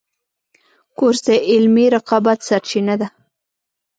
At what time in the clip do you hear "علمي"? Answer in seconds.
1.51-1.85